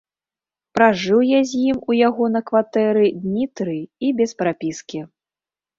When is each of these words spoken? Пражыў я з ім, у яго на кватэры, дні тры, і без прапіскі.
Пражыў 0.77 1.19
я 1.31 1.41
з 1.51 1.61
ім, 1.73 1.77
у 1.91 1.97
яго 1.99 2.23
на 2.37 2.41
кватэры, 2.49 3.05
дні 3.27 3.45
тры, 3.61 3.79
і 4.07 4.15
без 4.23 4.31
прапіскі. 4.43 4.99